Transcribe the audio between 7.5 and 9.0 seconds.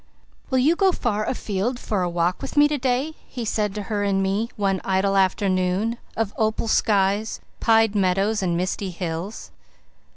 pied meadows and misty